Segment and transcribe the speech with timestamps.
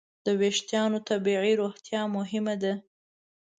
[0.25, 2.73] د وېښتیانو طبیعي روغتیا مهمه ده.